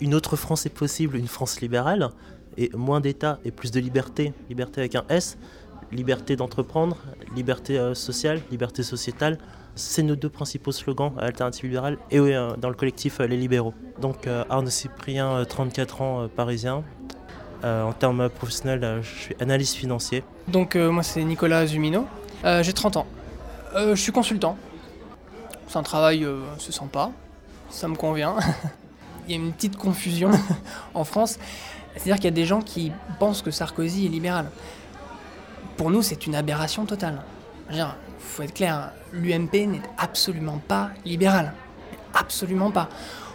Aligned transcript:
une 0.00 0.14
autre 0.14 0.36
France 0.36 0.66
est 0.66 0.74
possible, 0.74 1.16
une 1.16 1.28
France 1.28 1.60
libérale, 1.60 2.10
et 2.56 2.70
moins 2.74 3.00
d'État 3.00 3.38
et 3.44 3.50
plus 3.50 3.70
de 3.70 3.80
liberté, 3.80 4.32
liberté 4.48 4.80
avec 4.80 4.94
un 4.94 5.04
S, 5.08 5.38
liberté 5.92 6.36
d'entreprendre, 6.36 6.96
liberté 7.34 7.78
euh, 7.78 7.94
sociale, 7.94 8.40
liberté 8.50 8.82
sociétale. 8.82 9.38
C'est 9.76 10.02
nos 10.02 10.16
deux 10.16 10.28
principaux 10.28 10.72
slogans 10.72 11.12
à 11.18 11.22
Alternative 11.22 11.64
Libérale 11.64 11.98
et 12.10 12.18
euh, 12.18 12.56
dans 12.56 12.68
le 12.68 12.74
collectif 12.74 13.20
euh, 13.20 13.26
Les 13.26 13.36
Libéraux. 13.36 13.74
Donc 14.00 14.26
Arnaud 14.26 14.70
Cyprien, 14.70 15.44
34 15.44 16.02
ans, 16.02 16.28
parisien. 16.28 16.82
en 17.62 17.92
termes 17.92 18.30
professionnels, 18.30 19.00
je 19.02 19.08
suis 19.08 19.36
analyste 19.40 19.76
financier. 19.76 20.24
Donc 20.48 20.74
moi 20.74 21.02
c'est 21.02 21.22
Nicolas 21.22 21.66
Zumino, 21.66 22.06
j'ai 22.62 22.72
30 22.72 22.96
ans. 22.96 23.06
je 23.76 23.94
suis 23.94 24.12
consultant. 24.12 24.56
C'est 25.68 25.76
un 25.76 25.82
travail, 25.82 26.26
c'est 26.58 26.72
sympa, 26.72 27.12
ça 27.68 27.88
me 27.88 27.94
convient. 27.94 28.36
Il 29.26 29.34
y 29.34 29.38
a 29.38 29.42
une 29.42 29.52
petite 29.52 29.76
confusion 29.76 30.30
en 30.94 31.04
France. 31.04 31.38
C'est-à-dire 31.94 32.16
qu'il 32.16 32.24
y 32.24 32.28
a 32.28 32.32
des 32.32 32.44
gens 32.44 32.62
qui 32.62 32.92
pensent 33.18 33.42
que 33.42 33.50
Sarkozy 33.50 34.06
est 34.06 34.08
libéral. 34.08 34.50
Pour 35.76 35.90
nous, 35.90 36.02
c'est 36.02 36.26
une 36.26 36.34
aberration 36.34 36.84
totale. 36.86 37.22
Il 37.72 37.84
faut 38.18 38.42
être 38.42 38.54
clair, 38.54 38.92
l'UMP 39.12 39.66
n'est 39.66 39.82
absolument 39.98 40.60
pas 40.66 40.90
libéral. 41.04 41.52
Absolument 42.14 42.70
pas. 42.70 42.88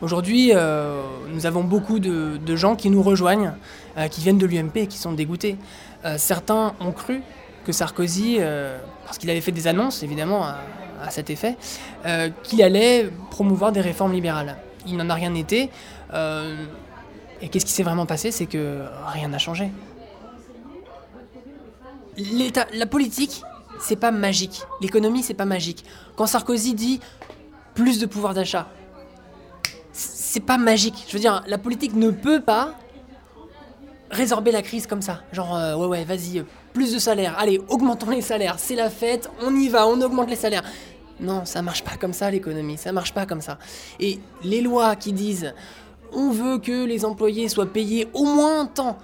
Aujourd'hui, 0.00 0.52
euh, 0.54 1.02
nous 1.32 1.46
avons 1.46 1.64
beaucoup 1.64 1.98
de, 1.98 2.56
gens 2.56 2.76
qui 2.76 2.90
nous 2.90 3.02
rejoignent, 3.02 3.52
euh, 3.96 4.06
qui 4.08 4.20
viennent 4.20 4.38
de 4.38 4.46
l'UMP 4.46 4.76
et 4.76 4.86
qui 4.86 4.98
sont 4.98 5.12
dégoûtés. 5.12 5.56
Euh, 6.04 6.16
certains 6.18 6.74
ont 6.80 6.92
cru 6.92 7.22
que 7.64 7.72
Sarkozy, 7.72 8.38
parce 9.04 9.18
qu'il 9.18 9.28
avait 9.28 9.42
fait 9.42 9.52
des 9.52 9.66
annonces 9.66 10.02
évidemment 10.02 10.44
à, 10.44 10.58
à 11.04 11.10
cet 11.10 11.28
effet, 11.28 11.56
qu'il 12.42 12.62
allait 12.62 13.10
promouvoir 13.30 13.72
des 13.72 13.82
réformes 13.82 14.12
libérales. 14.12 14.56
Il 14.88 14.96
n'en 14.96 15.08
a 15.10 15.14
rien 15.14 15.34
été. 15.34 15.70
Et 17.40 17.48
qu'est-ce 17.48 17.66
qui 17.66 17.72
s'est 17.72 17.82
vraiment 17.82 18.06
passé 18.06 18.30
C'est 18.30 18.46
que 18.46 18.84
rien 19.06 19.28
n'a 19.28 19.38
changé. 19.38 19.70
L'État, 22.16 22.66
la 22.74 22.86
politique, 22.86 23.42
c'est 23.80 23.96
pas 23.96 24.10
magique. 24.10 24.62
L'économie, 24.80 25.22
c'est 25.22 25.34
pas 25.34 25.44
magique. 25.44 25.84
Quand 26.16 26.26
Sarkozy 26.26 26.74
dit 26.74 27.00
plus 27.74 28.00
de 28.00 28.06
pouvoir 28.06 28.34
d'achat, 28.34 28.68
c'est 29.92 30.40
pas 30.40 30.58
magique. 30.58 31.04
Je 31.06 31.12
veux 31.12 31.20
dire, 31.20 31.44
la 31.46 31.58
politique 31.58 31.94
ne 31.94 32.10
peut 32.10 32.40
pas 32.40 32.74
résorber 34.10 34.50
la 34.50 34.62
crise 34.62 34.86
comme 34.86 35.02
ça. 35.02 35.22
Genre, 35.32 35.54
euh, 35.54 35.76
ouais, 35.76 35.86
ouais, 35.86 36.04
vas-y, 36.04 36.44
plus 36.72 36.92
de 36.92 36.98
salaire. 36.98 37.36
Allez, 37.38 37.60
augmentons 37.68 38.10
les 38.10 38.22
salaires. 38.22 38.56
C'est 38.58 38.74
la 38.74 38.90
fête, 38.90 39.30
on 39.42 39.54
y 39.54 39.68
va, 39.68 39.86
on 39.86 40.00
augmente 40.00 40.28
les 40.28 40.36
salaires. 40.36 40.64
Non, 41.20 41.44
ça 41.44 41.62
marche 41.62 41.82
pas 41.82 41.96
comme 41.96 42.12
ça, 42.12 42.30
l'économie. 42.30 42.78
Ça 42.78 42.92
marche 42.92 43.12
pas 43.12 43.26
comme 43.26 43.40
ça. 43.40 43.58
Et 43.98 44.20
les 44.44 44.60
lois 44.60 44.96
qui 44.96 45.12
disent 45.12 45.52
on 46.12 46.30
veut 46.30 46.58
que 46.58 46.84
les 46.84 47.04
employés 47.04 47.48
soient 47.48 47.66
payés 47.66 48.08
au 48.14 48.24
moins 48.24 48.66
tant. 48.66 48.98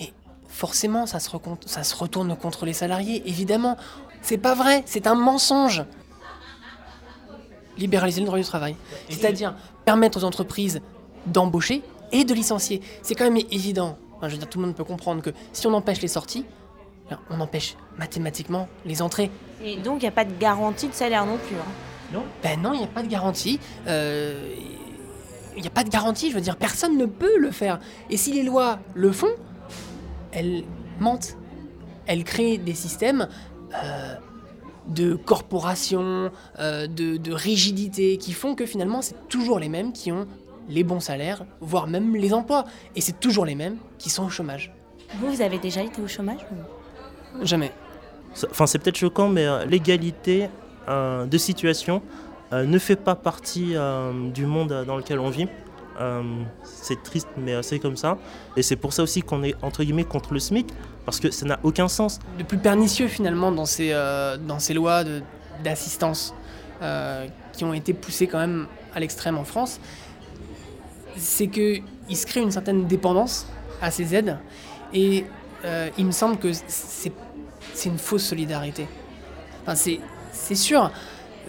Et 0.00 0.12
forcément, 0.48 1.06
ça 1.06 1.20
se, 1.20 1.30
ça 1.66 1.82
se 1.82 1.96
retourne 1.96 2.36
contre 2.36 2.66
les 2.66 2.72
salariés, 2.72 3.22
évidemment. 3.26 3.76
C'est 4.20 4.38
pas 4.38 4.54
vrai, 4.54 4.82
c'est 4.86 5.06
un 5.06 5.14
mensonge. 5.14 5.84
Libéraliser 7.78 8.20
le 8.20 8.26
droit 8.26 8.38
du 8.38 8.44
travail. 8.44 8.76
C'est-à-dire 9.08 9.54
permettre 9.84 10.18
aux 10.18 10.24
entreprises 10.24 10.80
d'embaucher 11.26 11.82
et 12.12 12.24
de 12.24 12.34
licencier. 12.34 12.82
C'est 13.02 13.14
quand 13.14 13.24
même 13.24 13.42
évident. 13.50 13.96
je 14.22 14.28
veux 14.28 14.36
dire, 14.36 14.48
tout 14.48 14.58
le 14.60 14.66
monde 14.66 14.76
peut 14.76 14.84
comprendre 14.84 15.22
que 15.22 15.30
si 15.52 15.66
on 15.66 15.74
empêche 15.74 16.00
les 16.02 16.08
sorties, 16.08 16.44
on 17.30 17.40
empêche 17.40 17.76
mathématiquement 17.98 18.68
les 18.84 19.02
entrées. 19.02 19.30
Et 19.62 19.76
donc, 19.76 19.98
il 19.98 20.04
n'y 20.04 20.08
a 20.08 20.12
pas 20.12 20.24
de 20.24 20.34
garantie 20.38 20.88
de 20.88 20.94
salaire 20.94 21.26
non 21.26 21.38
plus. 21.38 21.56
Hein. 21.56 21.70
Non 22.12 22.24
Ben 22.42 22.60
non, 22.60 22.72
il 22.74 22.78
n'y 22.78 22.84
a 22.84 22.88
pas 22.88 23.02
de 23.02 23.08
garantie. 23.08 23.58
Euh, 23.86 24.54
il 25.56 25.60
n'y 25.60 25.66
a 25.66 25.70
pas 25.70 25.84
de 25.84 25.90
garantie, 25.90 26.30
je 26.30 26.34
veux 26.34 26.40
dire, 26.40 26.56
personne 26.56 26.96
ne 26.96 27.06
peut 27.06 27.38
le 27.38 27.50
faire. 27.50 27.78
Et 28.10 28.16
si 28.16 28.32
les 28.32 28.42
lois 28.42 28.78
le 28.94 29.12
font, 29.12 29.32
elles 30.32 30.64
mentent. 30.98 31.36
Elles 32.06 32.24
créent 32.24 32.58
des 32.58 32.74
systèmes 32.74 33.28
euh, 33.74 34.14
de 34.88 35.14
corporation, 35.14 36.30
euh, 36.58 36.86
de, 36.86 37.16
de 37.16 37.32
rigidité, 37.32 38.16
qui 38.16 38.32
font 38.32 38.54
que 38.54 38.66
finalement, 38.66 39.02
c'est 39.02 39.28
toujours 39.28 39.58
les 39.58 39.68
mêmes 39.68 39.92
qui 39.92 40.10
ont 40.10 40.26
les 40.68 40.84
bons 40.84 41.00
salaires, 41.00 41.44
voire 41.60 41.86
même 41.86 42.16
les 42.16 42.32
emplois. 42.32 42.64
Et 42.96 43.00
c'est 43.00 43.20
toujours 43.20 43.44
les 43.44 43.54
mêmes 43.54 43.76
qui 43.98 44.10
sont 44.10 44.24
au 44.24 44.30
chômage. 44.30 44.72
Vous, 45.20 45.30
vous 45.30 45.42
avez 45.42 45.58
déjà 45.58 45.82
été 45.82 46.00
au 46.00 46.08
chômage 46.08 46.40
Jamais. 47.40 47.72
Enfin, 48.50 48.66
c'est 48.66 48.78
peut-être 48.78 48.98
choquant, 48.98 49.28
mais 49.28 49.46
euh, 49.46 49.64
l'égalité 49.64 50.48
de 50.88 51.38
situation 51.38 52.02
euh, 52.52 52.64
ne 52.66 52.78
fait 52.78 52.96
pas 52.96 53.14
partie 53.14 53.76
euh, 53.76 54.28
du 54.30 54.44
monde 54.44 54.84
dans 54.86 54.96
lequel 54.96 55.18
on 55.18 55.30
vit. 55.30 55.48
Euh, 56.00 56.22
c'est 56.64 57.02
triste, 57.02 57.28
mais 57.38 57.62
c'est 57.62 57.78
comme 57.78 57.96
ça. 57.96 58.18
Et 58.56 58.62
c'est 58.62 58.76
pour 58.76 58.92
ça 58.92 59.02
aussi 59.02 59.22
qu'on 59.22 59.42
est 59.42 59.54
entre 59.62 59.82
guillemets 59.82 60.04
contre 60.04 60.34
le 60.34 60.40
SMIC, 60.40 60.68
parce 61.06 61.18
que 61.18 61.30
ça 61.30 61.46
n'a 61.46 61.58
aucun 61.62 61.88
sens. 61.88 62.18
Le 62.38 62.44
plus 62.44 62.58
pernicieux 62.58 63.08
finalement 63.08 63.52
dans 63.52 63.64
ces, 63.66 63.92
dans 64.46 64.58
ces 64.58 64.74
lois 64.74 65.04
d'assistance 65.62 66.34
qui 67.52 67.64
ont 67.64 67.74
été 67.74 67.92
poussées 67.92 68.26
quand 68.26 68.38
même 68.38 68.66
à 68.94 69.00
l'extrême 69.00 69.38
en 69.38 69.44
France, 69.44 69.80
c'est 71.16 71.46
qu'il 71.46 71.82
se 72.16 72.26
crée 72.26 72.40
une 72.40 72.50
certaine 72.50 72.86
dépendance 72.86 73.46
à 73.80 73.90
ces 73.90 74.14
aides. 74.14 74.38
Et 74.92 75.24
il 75.98 76.06
me 76.06 76.12
semble 76.12 76.38
que 76.38 76.50
c'est 76.66 77.88
une 77.88 77.98
fausse 77.98 78.24
solidarité. 78.24 78.86
Enfin, 79.62 79.74
c'est 80.32 80.54
sûr, 80.54 80.90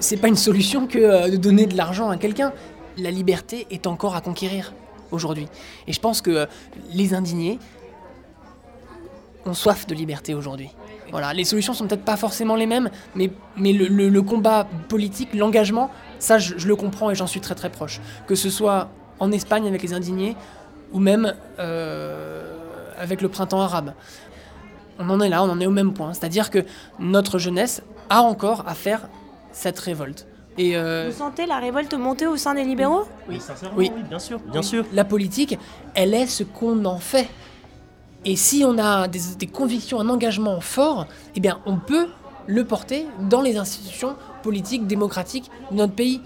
c'est 0.00 0.16
pas 0.16 0.28
une 0.28 0.36
solution 0.36 0.86
que 0.86 0.98
euh, 0.98 1.30
de 1.30 1.36
donner 1.36 1.66
de 1.66 1.76
l'argent 1.76 2.10
à 2.10 2.16
quelqu'un. 2.16 2.52
La 2.98 3.10
liberté 3.10 3.66
est 3.70 3.86
encore 3.86 4.16
à 4.16 4.20
conquérir 4.20 4.72
aujourd'hui. 5.10 5.48
Et 5.86 5.92
je 5.92 6.00
pense 6.00 6.20
que 6.20 6.30
euh, 6.30 6.46
les 6.92 7.14
indignés 7.14 7.58
ont 9.44 9.54
soif 9.54 9.86
de 9.86 9.94
liberté 9.94 10.34
aujourd'hui. 10.34 10.70
Voilà, 11.12 11.32
les 11.32 11.44
solutions 11.44 11.72
sont 11.72 11.86
peut-être 11.86 12.04
pas 12.04 12.16
forcément 12.16 12.56
les 12.56 12.66
mêmes, 12.66 12.90
mais, 13.14 13.30
le, 13.56 14.20
combat 14.22 14.66
politique, 14.88 15.32
l'engagement, 15.34 15.88
ça 16.18 16.38
je, 16.38 16.66
le 16.66 16.74
comprends 16.74 17.10
et 17.10 17.14
j'en 17.14 17.28
suis 17.28 17.40
très 17.40 17.54
très 17.54 17.70
proche. 17.70 18.00
Que 18.26 18.34
ce 18.34 18.50
soit 18.50 18.88
en 19.20 19.30
Espagne 19.30 19.68
avec 19.68 19.82
les 19.82 19.92
indignés 19.92 20.36
ou 20.92 20.98
même 20.98 21.32
euh, 21.60 22.45
avec 22.98 23.22
le 23.22 23.28
printemps 23.28 23.60
arabe. 23.60 23.92
On 24.98 25.10
en 25.10 25.20
est 25.20 25.28
là, 25.28 25.42
on 25.42 25.50
en 25.50 25.60
est 25.60 25.66
au 25.66 25.70
même 25.70 25.92
point. 25.92 26.14
C'est-à-dire 26.14 26.50
que 26.50 26.64
notre 26.98 27.38
jeunesse 27.38 27.82
a 28.08 28.22
encore 28.22 28.64
à 28.66 28.74
faire 28.74 29.08
cette 29.52 29.78
révolte. 29.78 30.26
Et 30.58 30.76
euh, 30.76 31.10
Vous 31.10 31.18
sentez 31.18 31.46
la 31.46 31.58
révolte 31.58 31.92
monter 31.94 32.26
au 32.26 32.36
sein 32.36 32.54
des 32.54 32.64
libéraux? 32.64 33.04
Oui. 33.28 33.40
oui, 33.76 33.92
bien 34.08 34.18
sûr, 34.18 34.38
bien 34.38 34.62
sûr. 34.62 34.84
La 34.92 35.04
politique, 35.04 35.58
elle 35.94 36.14
est 36.14 36.26
ce 36.26 36.44
qu'on 36.44 36.84
en 36.86 36.98
fait. 36.98 37.28
Et 38.24 38.36
si 38.36 38.64
on 38.66 38.78
a 38.78 39.06
des, 39.06 39.20
des, 39.38 39.46
convictions, 39.46 40.00
un 40.00 40.08
engagement 40.08 40.60
fort, 40.60 41.06
eh 41.34 41.40
bien, 41.40 41.60
on 41.66 41.76
peut 41.76 42.08
le 42.46 42.64
porter 42.64 43.06
dans 43.28 43.42
les 43.42 43.56
institutions 43.56 44.16
politiques, 44.42 44.86
démocratiques 44.86 45.50
de 45.70 45.76
notre 45.76 45.92
pays 45.92 46.22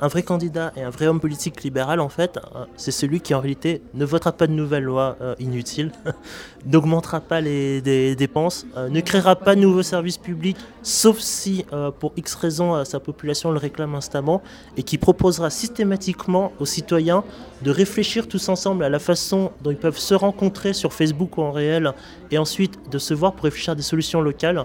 un 0.00 0.08
vrai 0.08 0.22
candidat 0.22 0.72
et 0.76 0.82
un 0.82 0.90
vrai 0.90 1.06
homme 1.06 1.20
politique 1.20 1.62
libéral, 1.62 2.00
en 2.00 2.08
fait, 2.08 2.36
euh, 2.36 2.64
c'est 2.76 2.90
celui 2.90 3.20
qui 3.20 3.34
en 3.34 3.40
réalité 3.40 3.82
ne 3.94 4.04
votera 4.04 4.32
pas 4.32 4.46
de 4.46 4.52
nouvelles 4.52 4.84
lois 4.84 5.16
euh, 5.20 5.34
inutiles, 5.38 5.92
n'augmentera 6.66 7.20
pas 7.20 7.40
les 7.40 8.14
dépenses, 8.14 8.66
euh, 8.76 8.88
ne 8.88 9.00
créera 9.00 9.36
pas 9.36 9.54
de 9.54 9.60
nouveaux 9.60 9.82
services 9.82 10.18
publics, 10.18 10.56
sauf 10.82 11.18
si 11.18 11.64
pour 11.98 12.12
X 12.16 12.34
raison 12.34 12.84
sa 12.84 13.00
population 13.00 13.50
le 13.50 13.58
réclame 13.58 13.94
instamment, 13.94 14.42
et 14.76 14.82
qui 14.82 14.98
proposera 14.98 15.50
systématiquement 15.50 16.52
aux 16.58 16.66
citoyens 16.66 17.24
de 17.62 17.70
réfléchir 17.70 18.28
tous 18.28 18.48
ensemble 18.48 18.84
à 18.84 18.88
la 18.88 18.98
façon 18.98 19.52
dont 19.62 19.70
ils 19.70 19.76
peuvent 19.76 19.98
se 19.98 20.14
rencontrer 20.14 20.72
sur 20.72 20.92
Facebook 20.92 21.38
ou 21.38 21.42
en 21.42 21.52
réel, 21.52 21.92
et 22.30 22.38
ensuite 22.38 22.90
de 22.90 22.98
se 22.98 23.14
voir 23.14 23.32
pour 23.32 23.44
réfléchir 23.44 23.72
à 23.72 23.74
des 23.74 23.82
solutions 23.82 24.20
locales 24.20 24.64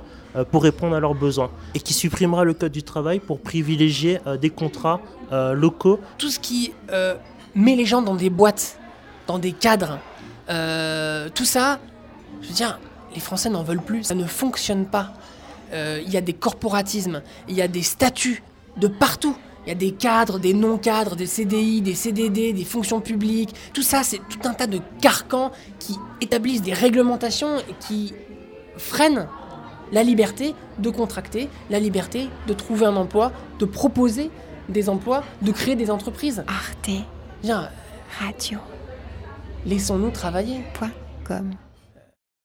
pour 0.51 0.63
répondre 0.63 0.95
à 0.95 0.99
leurs 0.99 1.13
besoins, 1.13 1.51
et 1.75 1.79
qui 1.79 1.93
supprimera 1.93 2.43
le 2.43 2.53
code 2.53 2.71
du 2.71 2.83
travail 2.83 3.19
pour 3.19 3.39
privilégier 3.39 4.19
des 4.41 4.49
contrats 4.49 4.99
euh, 5.33 5.53
locaux. 5.53 5.99
Tout 6.19 6.29
ce 6.29 6.37
qui 6.37 6.73
euh, 6.91 7.15
met 7.55 7.75
les 7.75 7.85
gens 7.85 8.03
dans 8.03 8.13
des 8.13 8.29
boîtes, 8.29 8.77
dans 9.25 9.39
des 9.39 9.51
cadres, 9.51 9.97
euh, 10.49 11.27
tout 11.33 11.45
ça, 11.45 11.79
je 12.43 12.49
veux 12.49 12.53
dire, 12.53 12.79
les 13.15 13.19
Français 13.19 13.49
n'en 13.49 13.63
veulent 13.63 13.81
plus. 13.81 14.03
Ça 14.03 14.13
ne 14.13 14.25
fonctionne 14.25 14.85
pas. 14.85 15.13
Il 15.73 16.11
y 16.11 16.17
a 16.17 16.21
des 16.21 16.33
corporatismes, 16.33 17.23
il 17.49 17.55
y 17.55 17.61
a 17.63 17.67
des 17.67 17.81
statuts 17.81 18.43
de 18.77 18.87
partout. 18.87 19.35
Il 19.65 19.69
y 19.69 19.71
a 19.71 19.75
des 19.75 19.91
cadres, 19.91 20.37
des 20.37 20.53
non-cadres, 20.53 21.15
des 21.15 21.25
CDI, 21.25 21.81
des 21.81 21.95
CDD, 21.95 22.53
des 22.53 22.63
fonctions 22.63 23.01
publiques. 23.01 23.55
Tout 23.73 23.81
ça, 23.81 24.03
c'est 24.03 24.19
tout 24.29 24.47
un 24.47 24.53
tas 24.53 24.67
de 24.67 24.81
carcans 25.01 25.51
qui 25.79 25.97
établissent 26.21 26.61
des 26.61 26.73
réglementations 26.73 27.57
et 27.57 27.73
qui 27.79 28.13
freinent 28.77 29.27
la 29.93 30.03
liberté 30.03 30.55
de 30.79 30.89
contracter, 30.89 31.47
la 31.69 31.79
liberté 31.79 32.27
de 32.47 32.53
trouver 32.53 32.85
un 32.85 32.95
emploi, 32.95 33.31
de 33.59 33.65
proposer 33.65 34.29
des 34.67 34.89
emplois, 34.89 35.23
de 35.41 35.51
créer 35.51 35.75
des 35.75 35.89
entreprises. 35.89 36.43
Arte. 36.47 36.89
Viens. 37.43 37.69
Radio. 38.19 38.59
Laissons-nous 39.65 40.11
travailler. 40.11 40.63
Point. 40.73 40.91